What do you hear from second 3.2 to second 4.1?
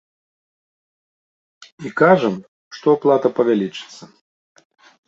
павялічыцца.